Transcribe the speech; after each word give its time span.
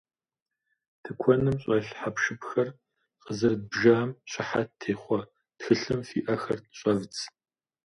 Тыкуэным 1.03 1.55
щӏэлъ 1.63 1.91
хьэпшыпхэр 1.99 2.69
къызэрыдбжам 3.23 4.09
щыхьэт 4.31 4.69
техъуэ 4.79 5.19
тхылъым 5.57 6.01
фи 6.07 6.19
ӏэхэр 6.25 6.59
щӏэвдз. 6.77 7.19